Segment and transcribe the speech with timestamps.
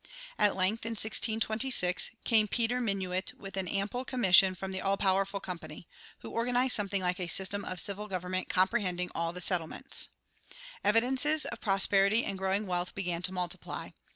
[0.39, 5.39] At length, in 1626, came Peter Minuit with an ample commission from the all powerful
[5.39, 5.87] Company,
[6.21, 10.09] who organized something like a system of civil government comprehending all the settlements.
[10.83, 13.91] Evidences of prosperity and growing wealth began to multiply.